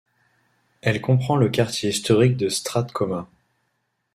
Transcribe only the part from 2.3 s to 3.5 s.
de Strathcona.